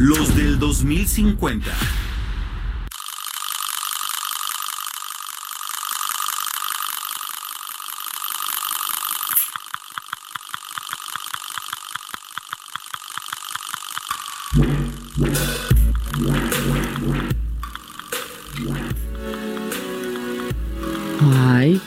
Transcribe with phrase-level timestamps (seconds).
[0.00, 2.09] Los del 2050.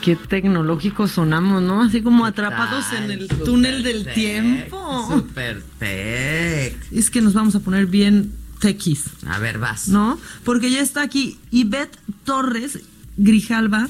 [0.04, 1.82] Qué tecnológicos sonamos, ¿no?
[1.82, 5.06] Así como atrapados en el túnel del tech, tiempo.
[5.08, 6.76] Super tech.
[6.92, 8.30] Es que nos vamos a poner bien
[8.60, 9.88] tequis, A ver, vas.
[9.88, 10.18] ¿no?
[10.44, 12.80] Porque ya está aquí Ivette Torres
[13.16, 13.88] Grijalva,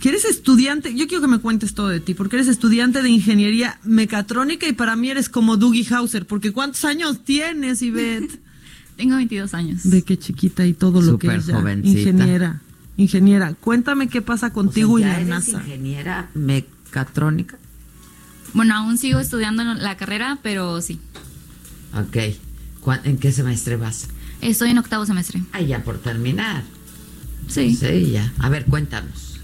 [0.00, 3.08] que eres estudiante, yo quiero que me cuentes todo de ti, porque eres estudiante de
[3.08, 8.40] ingeniería mecatrónica y para mí eres como Dougie Hauser, porque ¿cuántos años tienes, Ivette?
[8.96, 9.82] Tengo 22 años.
[9.84, 11.48] Ve qué chiquita y todo lo que es.
[11.84, 12.62] Ingeniera.
[12.96, 15.50] Ingeniera, cuéntame qué pasa O sea, contigo ¿ya y la eres NASA.
[15.62, 17.58] ingeniera mecatrónica?
[18.54, 20.98] Bueno, aún sigo estudiando la carrera, pero sí.
[21.94, 22.16] Ok.
[22.80, 24.08] ¿Cuán- ¿En qué semestre vas?
[24.40, 25.42] Estoy en octavo semestre.
[25.52, 26.62] Ah, ya por terminar.
[27.48, 27.74] Sí.
[27.74, 28.32] Sí, ya.
[28.38, 29.40] A ver, cuéntanos.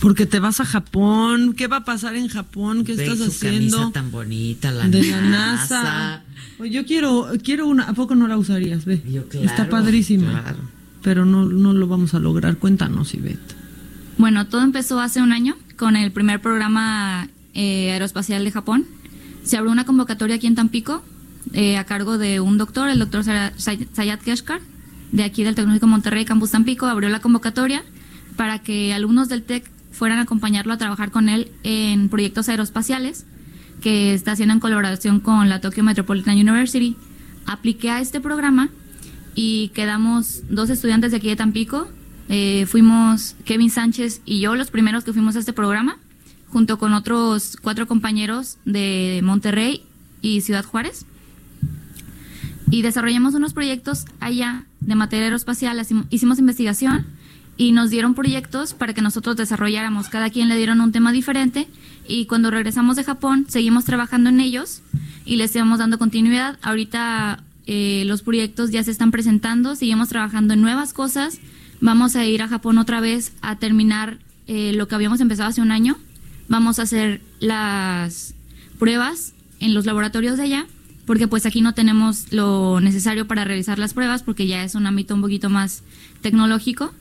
[0.00, 2.84] Porque te vas a Japón, ¿qué va a pasar en Japón?
[2.84, 3.76] ¿Qué Ve estás su haciendo?
[3.78, 5.82] camisa tan bonita, la de la NASA.
[5.82, 6.22] NASA.
[6.60, 8.84] Oye, Yo quiero, quiero una, ¿a poco no la usarías?
[8.84, 9.02] Ve.
[9.10, 10.30] Yo, claro, Está padrísima.
[10.42, 10.58] claro.
[11.08, 12.58] Pero no, no lo vamos a lograr.
[12.58, 13.54] Cuéntanos, Ivette.
[14.18, 18.84] Bueno, todo empezó hace un año con el primer programa eh, aeroespacial de Japón.
[19.42, 21.02] Se abrió una convocatoria aquí en Tampico
[21.54, 24.60] eh, a cargo de un doctor, el doctor Saya- Say- Sayat Keshkar,
[25.12, 26.84] de aquí del Tecnológico Monterrey, Campus Tampico.
[26.84, 27.82] Abrió la convocatoria
[28.36, 33.24] para que alumnos del TEC fueran a acompañarlo a trabajar con él en proyectos aeroespaciales
[33.80, 36.96] que está haciendo en colaboración con la Tokyo Metropolitan University.
[37.46, 38.68] Apliqué a este programa
[39.40, 41.86] y quedamos dos estudiantes de aquí de Tampico.
[42.28, 45.96] Eh, fuimos Kevin Sánchez y yo los primeros que fuimos a este programa,
[46.48, 49.84] junto con otros cuatro compañeros de Monterrey
[50.22, 51.06] y Ciudad Juárez.
[52.68, 57.06] Y desarrollamos unos proyectos allá de materia aeroespacial, hicimos investigación
[57.56, 60.08] y nos dieron proyectos para que nosotros desarrolláramos.
[60.08, 61.68] Cada quien le dieron un tema diferente
[62.08, 64.82] y cuando regresamos de Japón seguimos trabajando en ellos
[65.24, 66.58] y les íbamos dando continuidad.
[66.60, 71.38] Ahorita eh, los proyectos ya se están presentando, seguimos trabajando en nuevas cosas.
[71.82, 75.60] Vamos a ir a Japón otra vez a terminar eh, lo que habíamos empezado hace
[75.60, 75.98] un año.
[76.48, 78.34] Vamos a hacer las
[78.78, 80.66] pruebas en los laboratorios de allá,
[81.04, 84.86] porque pues aquí no tenemos lo necesario para realizar las pruebas, porque ya es un
[84.86, 85.82] ámbito un poquito más
[86.22, 86.94] tecnológico.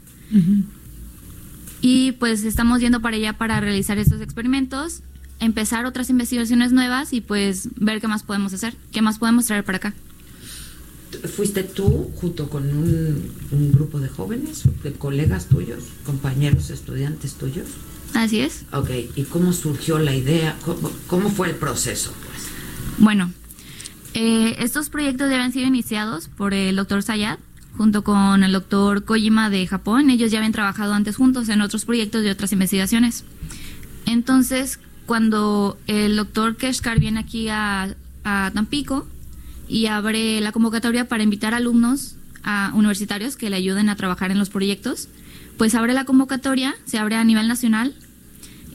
[1.79, 5.01] Y pues estamos yendo para allá para realizar estos experimentos,
[5.39, 9.63] empezar otras investigaciones nuevas y pues ver qué más podemos hacer, qué más podemos traer
[9.63, 9.93] para acá.
[11.35, 17.67] ¿Fuiste tú junto con un, un grupo de jóvenes, de colegas tuyos, compañeros, estudiantes tuyos?
[18.13, 18.65] Así es.
[18.71, 20.55] Ok, ¿y cómo surgió la idea?
[20.65, 22.13] ¿Cómo, cómo fue el proceso?
[22.25, 22.47] Pues?
[22.97, 23.31] Bueno,
[24.13, 27.39] eh, estos proyectos ya habían sido iniciados por el doctor Sayat
[27.77, 30.09] junto con el doctor Kojima de Japón.
[30.09, 33.23] Ellos ya habían trabajado antes juntos en otros proyectos y otras investigaciones.
[34.05, 39.07] Entonces, cuando el doctor Keshkar viene aquí a, a Tampico
[39.67, 44.39] y abre la convocatoria para invitar alumnos a universitarios que le ayuden a trabajar en
[44.39, 45.09] los proyectos,
[45.57, 47.93] pues abre la convocatoria, se abre a nivel nacional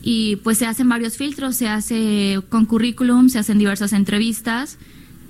[0.02, 4.78] y pues se hacen varios filtros, se hace con currículum, se hacen diversas entrevistas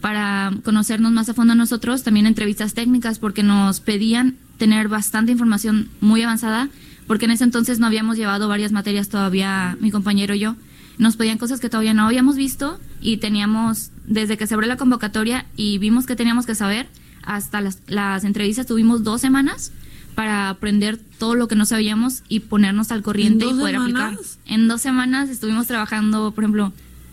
[0.01, 5.89] para conocernos más a fondo nosotros, también entrevistas técnicas porque nos pedían tener bastante información
[6.01, 6.69] muy avanzada,
[7.07, 10.57] porque en ese entonces no habíamos llevado varias materias todavía mi compañero y yo.
[10.99, 14.77] Nos pedían cosas que todavía no habíamos visto y teníamos, desde que se abrió la
[14.77, 16.89] convocatoria y vimos que teníamos que saber,
[17.23, 19.73] hasta las, las entrevistas tuvimos dos semanas
[20.15, 24.11] para aprender todo lo que no sabíamos y ponernos al corriente ¿En y poder aplicar.
[24.11, 24.39] semanas?
[24.47, 26.73] En dos semanas estuvimos trabajando, por ejemplo,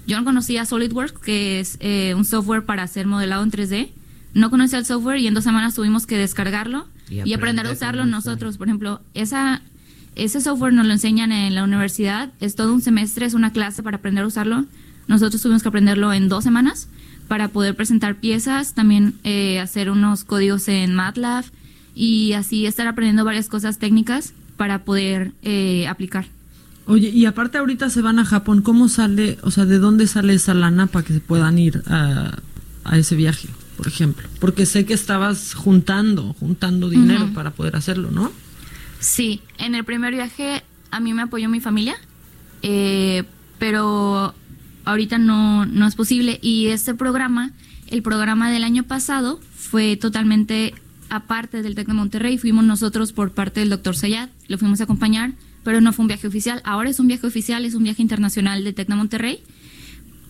[0.09, 3.91] yo no conocía SolidWorks, que es eh, un software para hacer modelado en 3D.
[4.33, 7.71] No conocía el software y en dos semanas tuvimos que descargarlo Y y, aprender a
[7.71, 8.57] usarlo nosotros.
[8.57, 9.61] Por ejemplo, esa,
[10.15, 12.31] ese software nos lo enseñan en la universidad.
[12.39, 14.65] Es todo un semestre, es una clase para aprender a usarlo.
[15.09, 16.87] Nosotros tuvimos que aprenderlo en dos semanas
[17.27, 21.45] para poder presentar piezas, también eh, hacer unos códigos en MATLAB
[21.95, 26.27] y así estar aprendiendo varias cosas técnicas para poder eh, aplicar.
[26.85, 30.35] Oye, y aparte ahorita se van a Japón, ¿cómo sale, o sea, de dónde sale
[30.35, 32.37] esa lana para que se puedan ir a,
[32.83, 34.27] a ese viaje, por ejemplo?
[34.39, 38.31] Porque sé que estabas juntando, juntando dinero para poder hacerlo, ¿no?
[38.99, 41.95] Sí, en el primer viaje a mí me apoyó mi familia,
[42.61, 43.23] eh,
[43.57, 44.33] pero
[44.89, 46.39] ahorita no, no es posible.
[46.41, 47.51] Y este programa,
[47.87, 50.73] el programa del año pasado, fue totalmente
[51.09, 52.37] aparte del TEC de Monterrey.
[52.37, 55.33] Fuimos nosotros por parte del doctor Sayat, lo fuimos a acompañar,
[55.63, 56.61] pero no fue un viaje oficial.
[56.63, 59.43] Ahora es un viaje oficial, es un viaje internacional del TEC de Monterrey.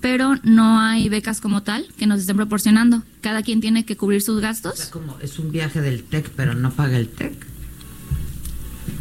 [0.01, 3.03] Pero no hay becas como tal que nos estén proporcionando.
[3.19, 4.77] Cada quien tiene que cubrir sus O gastos.
[4.77, 7.33] sea, como es un viaje del TEC, pero no paga el TEC.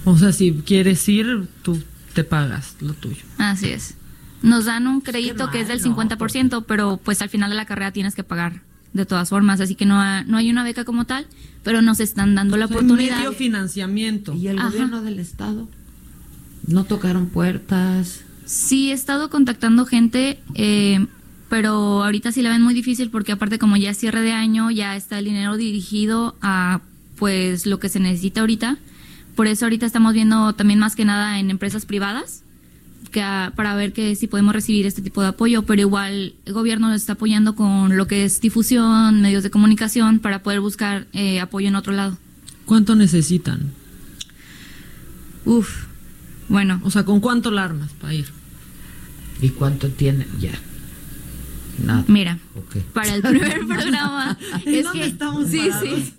[0.04, 1.80] O sea, si quieres ir, tú
[2.14, 3.22] te pagas lo tuyo.
[3.38, 3.94] Así es.
[4.42, 5.96] Nos dan un crédito mal, que es del ¿no?
[5.96, 8.62] 50%, pero pues al final de la carrera tienes que pagar
[8.92, 11.26] de todas formas, así que no, ha- no hay una beca como tal,
[11.62, 13.16] pero nos están dando la O sea, oportunidad.
[13.18, 14.34] medio financiamiento.
[14.34, 14.68] ¿Y el Ajá.
[14.70, 15.68] gobierno del Estado?
[16.66, 18.20] ¿No tocaron puertas?
[18.46, 21.06] Sí, he estado contactando gente, eh,
[21.50, 24.70] pero ahorita sí la ven muy difícil porque aparte como ya es cierre de año,
[24.70, 26.80] ya está el dinero dirigido a
[27.16, 28.78] pues lo que se necesita ahorita.
[29.34, 32.42] Por eso ahorita estamos viendo también más que nada en empresas privadas
[33.10, 36.96] para ver que si podemos recibir este tipo de apoyo, pero igual el gobierno nos
[36.96, 41.68] está apoyando con lo que es difusión, medios de comunicación para poder buscar eh, apoyo
[41.68, 42.16] en otro lado.
[42.66, 43.72] ¿Cuánto necesitan?
[45.44, 45.86] Uf,
[46.48, 48.26] bueno, O sea, ¿con cuánto la armas para ir?
[49.40, 50.26] ¿Y cuánto tiene?
[50.40, 50.52] Ya.
[51.84, 52.04] Nada.
[52.08, 52.38] mira,
[52.92, 56.14] para el primer programa ¿En es dónde que estamos sí, sí.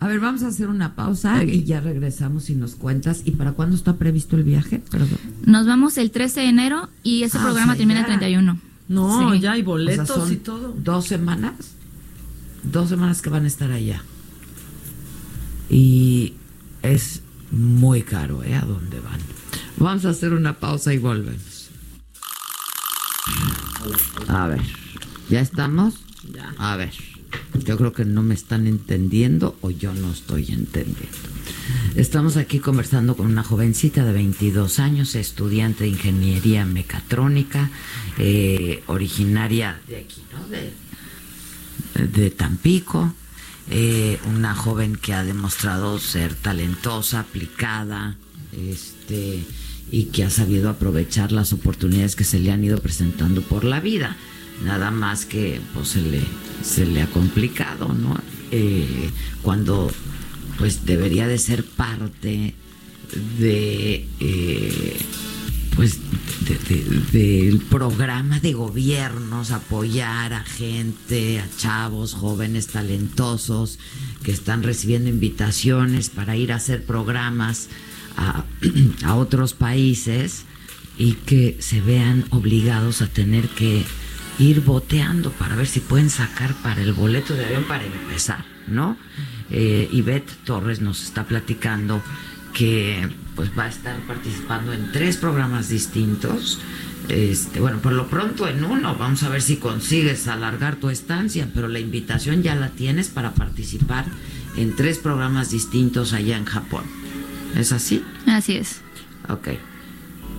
[0.00, 3.22] A ver, vamos a hacer una pausa y ya regresamos y nos cuentas.
[3.24, 4.82] ¿Y para cuándo está previsto el viaje?
[4.90, 5.18] Perdón.
[5.46, 8.18] Nos vamos el 13 de enero y ese Ah, programa o sea, termina el ya.
[8.18, 8.58] 31.
[8.88, 9.40] No, Sí.
[9.40, 10.74] ya hay O sea, boletos son y todo.
[10.76, 11.54] Dos semanas.
[12.64, 14.02] Dos semanas que van a estar allá.
[15.70, 16.34] Y
[16.82, 18.54] es muy caro, ¿eh?
[18.56, 19.20] A dónde van.
[19.76, 21.70] Vamos a hacer una pausa y volvemos.
[24.28, 24.60] A ver,
[25.28, 25.94] ¿ya estamos?
[26.32, 26.54] Ya.
[26.58, 26.92] A ver,
[27.64, 31.34] yo creo que no me están entendiendo o yo no estoy entendiendo.
[31.94, 37.70] Estamos aquí conversando con una jovencita de 22 años, estudiante de ingeniería mecatrónica,
[38.18, 40.48] eh, originaria de aquí, ¿no?
[40.48, 40.72] De,
[42.06, 43.14] de Tampico,
[43.70, 48.16] eh, una joven que ha demostrado ser talentosa, aplicada,
[48.52, 49.42] este,
[49.90, 53.80] y que ha sabido aprovechar las oportunidades que se le han ido presentando por la
[53.80, 54.16] vida.
[54.62, 56.20] Nada más que pues se le,
[56.62, 58.18] se le ha complicado, ¿no?
[58.50, 59.10] Eh,
[59.42, 59.90] cuando
[60.58, 62.54] pues debería de ser parte
[63.38, 64.96] de eh,
[65.74, 65.98] pues
[66.46, 67.00] de- de-
[67.48, 73.78] del programa de gobiernos apoyar a gente, a chavos, jóvenes talentosos
[74.22, 77.68] que están recibiendo invitaciones para ir a hacer programas
[78.16, 78.44] a,
[79.04, 80.44] a otros países
[80.96, 83.82] y que se vean obligados a tener que
[84.38, 88.96] ir boteando para ver si pueden sacar para el boleto de avión para empezar, ¿no?
[89.50, 92.02] Eh, Ivette Torres nos está platicando
[92.52, 96.60] que pues va a estar participando en tres programas distintos.
[97.08, 101.48] Este, bueno, por lo pronto en uno, vamos a ver si consigues alargar tu estancia,
[101.54, 104.06] pero la invitación ya la tienes para participar
[104.56, 106.84] en tres programas distintos allá en Japón.
[107.56, 108.02] ¿Es así?
[108.26, 108.80] Así es.
[109.28, 109.48] Ok.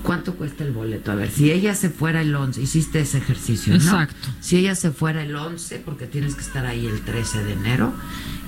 [0.06, 1.12] ¿Cuánto cuesta el boleto?
[1.12, 3.80] A ver, si ella se fuera el 11, hiciste ese ejercicio, ¿no?
[3.80, 4.30] Exacto.
[4.40, 7.91] Si ella se fuera el 11, porque tienes que estar ahí el 13 de enero,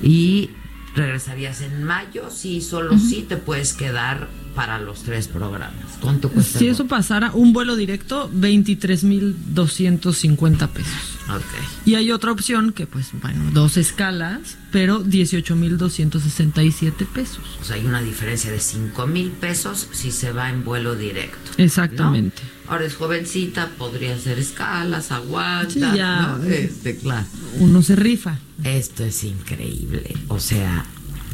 [0.04, 0.52] y
[0.96, 5.98] regresarías en mayo, sí, solo sí te puedes quedar para los tres programas.
[6.02, 6.60] ¿Cuánto cuesta?
[6.60, 11.17] Si eso pasara, un vuelo directo, 23.250 pesos.
[11.30, 11.44] Ok.
[11.86, 17.44] Y hay otra opción que, pues, bueno, dos escalas, pero 18.267 pesos.
[17.62, 21.52] O sea, hay una diferencia de 5 mil pesos si se va en vuelo directo.
[21.58, 22.42] Exactamente.
[22.66, 22.72] ¿no?
[22.72, 25.70] Ahora es jovencita, podría hacer escalas, aguanta.
[25.72, 26.38] Sí, ya.
[26.38, 26.44] ¿no?
[26.44, 27.26] Este, claro.
[27.60, 28.40] Uno se rifa.
[28.64, 30.16] Esto es increíble.
[30.28, 30.86] O sea,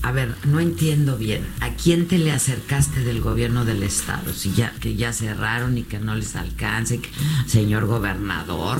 [0.03, 1.43] a ver, no entiendo bien.
[1.62, 4.33] ¿A quién te le acercaste del gobierno del estado?
[4.33, 7.09] Si ya que ya cerraron y que no les alcance, que-
[7.47, 8.79] señor gobernador.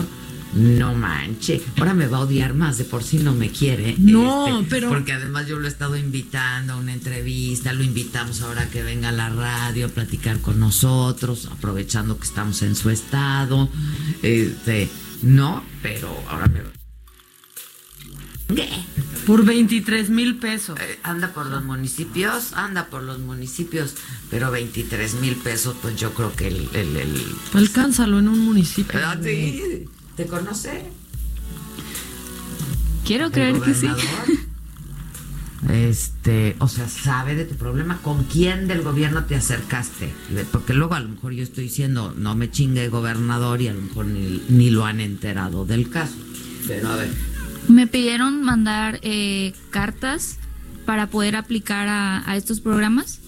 [0.55, 3.91] No manche, ahora me va a odiar más, de por sí no me quiere.
[3.91, 8.41] este, No, pero- Porque además yo lo he estado invitando a una entrevista, lo invitamos
[8.41, 12.89] ahora que venga a la radio a platicar con nosotros, aprovechando que estamos en su
[12.91, 13.69] estado.
[14.22, 14.89] Este,
[15.24, 16.62] no, pero ahora me...
[18.55, 18.69] ¿Qué?
[19.25, 20.77] Por 23 mil pesos.
[20.79, 23.95] Eh, anda por los municipios, anda por los municipios,
[24.29, 26.69] pero 23 mil pesos, pues yo creo que el...
[26.74, 29.00] el, el- Alcánzalo en un municipio.
[29.03, 30.84] Ah, sí, ¿Te conoce?
[33.05, 33.88] Quiero ¿El creer que sí.
[35.70, 40.13] Este, o sea, sabe de tu problema, con quién del gobierno te acercaste,
[40.51, 43.82] porque luego a lo mejor yo estoy diciendo, no me chingue gobernador y a lo
[43.82, 46.15] mejor ni, ni lo han enterado del caso.
[46.67, 47.10] Pero a ver.
[47.70, 50.38] Me pidieron mandar eh, cartas
[50.86, 53.20] para poder aplicar a, a estos programas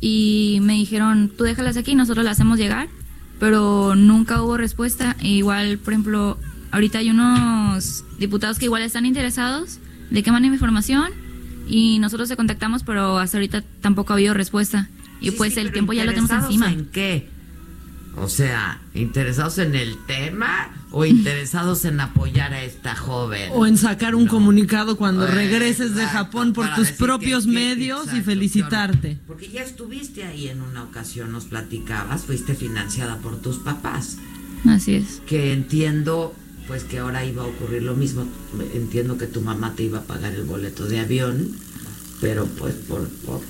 [0.00, 2.88] y me dijeron, tú déjalas aquí, nosotros las hacemos llegar,
[3.42, 5.16] pero nunca hubo respuesta.
[5.20, 6.38] E igual, por ejemplo,
[6.70, 9.80] ahorita hay unos diputados que igual están interesados
[10.10, 11.10] de que manden información
[11.66, 14.88] y nosotros se contactamos, pero hasta ahorita tampoco ha habido respuesta.
[15.20, 16.70] Y pues el tiempo ya lo tenemos encima.
[16.70, 17.30] ¿En qué?
[18.16, 23.50] O sea, ¿interesados en el tema o interesados en apoyar a esta joven?
[23.54, 29.18] O en sacar un comunicado cuando regreses de Japón por tus propios medios y felicitarte.
[29.26, 34.18] Porque ya estuviste ahí en una ocasión, nos platicabas, fuiste financiada por tus papás.
[34.66, 35.22] Así es.
[35.26, 36.34] Que entiendo,
[36.68, 38.26] pues que ahora iba a ocurrir lo mismo.
[38.74, 41.56] Entiendo que tu mamá te iba a pagar el boleto de avión,
[42.20, 43.40] pero pues por, por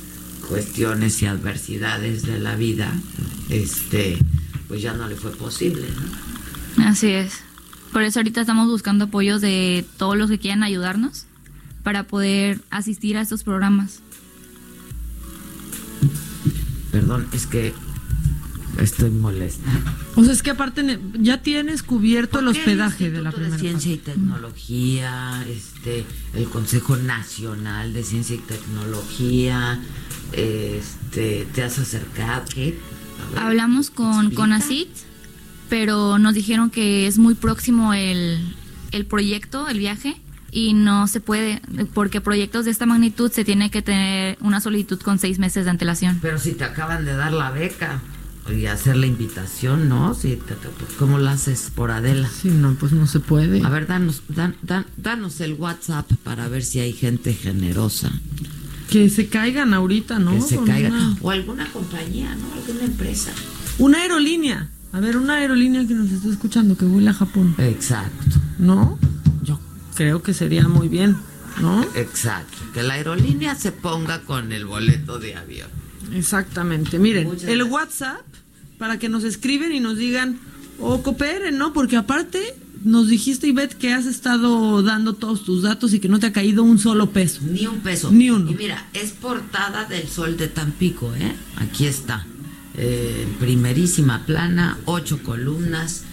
[0.49, 2.93] cuestiones y adversidades de la vida,
[3.49, 4.19] este
[4.73, 5.87] pues ya no le fue posible.
[6.79, 6.87] ¿no?
[6.87, 7.41] Así es.
[7.93, 11.27] Por eso ahorita estamos buscando apoyos de todos los que quieran ayudarnos
[11.83, 14.01] para poder asistir a estos programas.
[16.91, 17.75] Perdón, es que
[18.79, 19.71] estoy molesta.
[20.17, 23.93] O sea, es que aparte ya tienes cubierto el hospedaje de la primera de Ciencia
[23.93, 29.79] y Tecnología, este, el Consejo Nacional de Ciencia y Tecnología,
[30.33, 32.79] este, te has acercado, ¿qué?
[33.37, 34.89] Hablamos con CONACIT,
[35.69, 38.39] pero nos dijeron que es muy próximo el,
[38.93, 40.17] el proyecto, el viaje,
[40.51, 41.63] y no se puede,
[41.95, 45.71] porque proyectos de esta magnitud se tiene que tener una solicitud con seis meses de
[45.71, 46.19] antelación.
[46.21, 48.01] Pero si te acaban de dar la beca
[48.51, 50.15] y hacer la invitación, ¿no?
[50.15, 50.39] Si
[50.99, 52.29] ¿Cómo la haces por Adela?
[52.29, 53.65] Sí, no, pues no se puede.
[53.65, 54.57] A ver, danos, dan,
[54.97, 58.13] danos el WhatsApp para ver si hay gente generosa.
[58.93, 60.35] Que se caigan ahorita, ¿no?
[60.35, 61.17] Que se caigan.
[61.23, 62.53] O alguna compañía, ¿no?
[62.53, 63.33] Alguna empresa.
[63.79, 64.69] Una aerolínea.
[64.93, 67.55] A ver, una aerolínea que nos esté escuchando, que vuela a Japón.
[67.57, 68.37] Exacto.
[68.59, 68.99] ¿No?
[69.43, 69.59] Yo
[69.95, 71.17] creo que sería muy bien,
[71.63, 71.83] ¿no?
[71.95, 72.59] Exacto.
[72.75, 75.71] Que la aerolínea se ponga con el boleto de avión.
[76.13, 76.99] Exactamente.
[76.99, 78.21] Miren, el WhatsApp,
[78.77, 80.39] para que nos escriben y nos digan,
[80.79, 81.73] o cooperen, ¿no?
[81.73, 86.19] Porque aparte nos dijiste, Ivette, que has estado dando todos tus datos y que no
[86.19, 87.41] te ha caído un solo peso.
[87.43, 88.11] Ni un peso.
[88.11, 88.51] Ni uno.
[88.51, 91.33] Y mira, es portada del Sol de Tampico, ¿eh?
[91.57, 92.27] Aquí está.
[92.77, 96.05] Eh, primerísima plana, ocho columnas.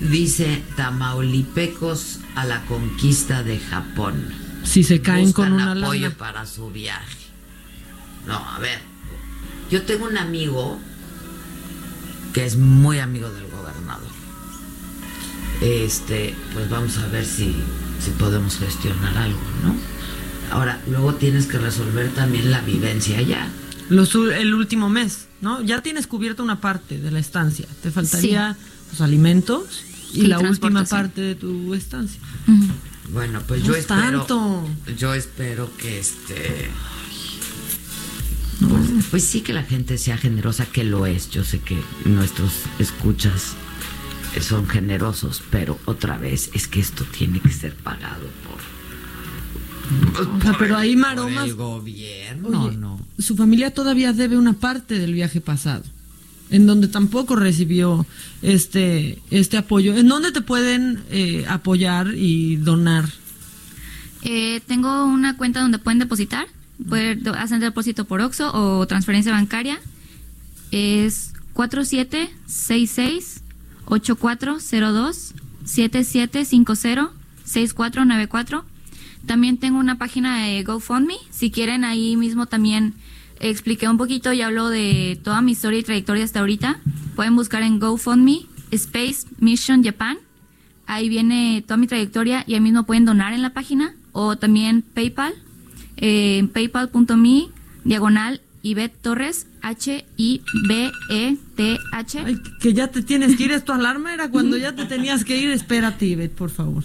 [0.00, 4.24] Dice Tamaulipecos a la conquista de Japón.
[4.64, 7.18] Si se caen con una apoyo para su viaje.
[8.26, 8.78] No, a ver.
[9.70, 10.78] Yo tengo un amigo
[12.32, 13.44] que es muy amigo del
[15.62, 17.54] este, pues vamos a ver si,
[18.00, 19.74] si podemos gestionar algo, ¿no?
[20.50, 23.48] Ahora, luego tienes que resolver también la vivencia allá.
[23.88, 25.62] Los, el último mes, ¿no?
[25.62, 27.66] Ya tienes cubierta una parte de la estancia.
[27.82, 28.56] Te faltaría
[28.90, 32.20] los alimentos y la última parte de tu estancia.
[33.12, 34.66] Bueno, pues yo espero.
[34.96, 36.70] Yo espero que este.
[38.60, 41.30] Pues, pues, sí que la gente sea generosa, que lo es.
[41.30, 43.54] Yo sé que nuestros escuchas
[44.40, 48.60] son generosos, pero otra vez es que esto tiene que ser pagado por,
[50.58, 53.00] pero ahí maromas el gobierno, no.
[53.18, 55.84] Su familia todavía debe una parte del viaje pasado,
[56.50, 58.06] en donde tampoco recibió
[58.42, 59.96] este este apoyo.
[59.96, 63.08] ¿En dónde te pueden eh, apoyar y donar?
[64.22, 66.46] Eh, tengo una cuenta donde pueden depositar,
[66.88, 69.78] pueden hacer depósito por OXO o transferencia bancaria.
[70.70, 73.42] Es 4766
[73.86, 75.34] 8402
[75.64, 77.12] 7750
[77.44, 78.64] 6494.
[79.26, 81.16] También tengo una página de GoFundMe.
[81.30, 82.94] Si quieren, ahí mismo también
[83.40, 86.80] expliqué un poquito y hablo de toda mi historia y trayectoria hasta ahorita.
[87.14, 90.18] Pueden buscar en GoFundMe Space Mission Japan.
[90.86, 93.94] Ahí viene toda mi trayectoria y ahí mismo pueden donar en la página.
[94.12, 95.32] O también PayPal,
[95.96, 97.48] eh, en paypal.me
[97.84, 100.42] diagonal Ivette Torres, H-I-B-E-T-H.
[102.60, 104.12] que ya te tienes que ir, ¿es tu alarma?
[104.12, 105.50] Era cuando ya te tenías que ir.
[105.50, 106.84] Espérate, Ivette, por favor.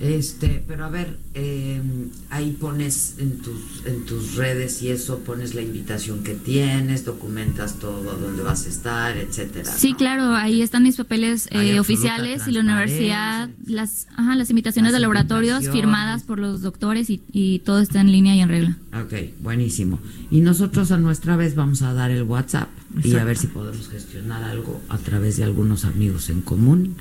[0.00, 1.82] Este, pero a ver, eh,
[2.30, 7.80] ahí pones en tus, en tus redes y eso, pones la invitación que tienes, documentas
[7.80, 9.70] todo dónde vas a estar, etcétera.
[9.70, 14.92] Sí, claro, ahí están mis papeles eh, oficiales y la universidad, las, ajá, las invitaciones
[14.92, 18.76] de laboratorios firmadas por los doctores y, y, todo está en línea y en regla.
[19.02, 19.98] Ok, buenísimo.
[20.30, 22.68] Y nosotros a nuestra vez vamos a dar el WhatsApp
[23.02, 26.96] y a ver si podemos gestionar algo a través de algunos amigos en común.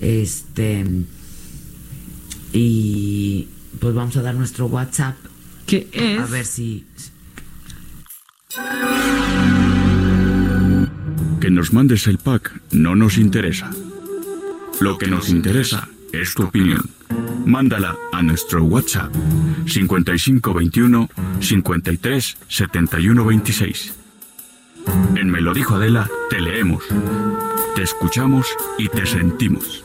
[0.00, 0.86] Este
[2.52, 5.16] y pues vamos a dar nuestro WhatsApp
[5.66, 6.20] que es...
[6.20, 6.84] A ver si...
[11.40, 13.70] Que nos mandes el pack no nos interesa.
[14.80, 16.90] Lo que nos interesa es tu opinión.
[17.46, 19.14] Mándala a nuestro WhatsApp
[19.66, 21.08] 5521
[21.40, 23.94] 53 71 26.
[25.16, 26.84] En Me lo dijo Adela, te leemos,
[27.76, 28.46] te escuchamos
[28.78, 29.84] y te sentimos.